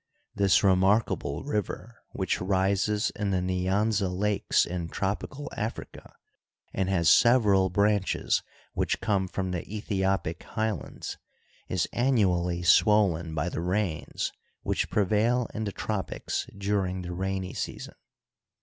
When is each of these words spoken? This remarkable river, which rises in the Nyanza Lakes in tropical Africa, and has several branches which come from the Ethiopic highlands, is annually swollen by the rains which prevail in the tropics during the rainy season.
This 0.33 0.63
remarkable 0.63 1.43
river, 1.43 1.99
which 2.09 2.41
rises 2.41 3.11
in 3.11 3.29
the 3.29 3.39
Nyanza 3.39 4.09
Lakes 4.09 4.65
in 4.65 4.89
tropical 4.89 5.47
Africa, 5.55 6.15
and 6.73 6.89
has 6.89 7.07
several 7.07 7.69
branches 7.69 8.41
which 8.73 8.99
come 8.99 9.27
from 9.27 9.51
the 9.51 9.61
Ethiopic 9.71 10.41
highlands, 10.41 11.19
is 11.67 11.87
annually 11.93 12.63
swollen 12.63 13.35
by 13.35 13.47
the 13.47 13.61
rains 13.61 14.33
which 14.63 14.89
prevail 14.89 15.47
in 15.53 15.65
the 15.65 15.71
tropics 15.71 16.47
during 16.57 17.03
the 17.03 17.13
rainy 17.13 17.53
season. 17.53 17.93